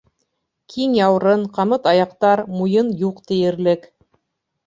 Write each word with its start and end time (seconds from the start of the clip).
Киң 0.75 0.93
яурын, 0.99 1.43
ҡамыт 1.57 1.85
аяҡтар, 1.91 2.43
муйын 2.61 2.89
юҡ 3.03 3.19
тиерлек. 3.33 3.85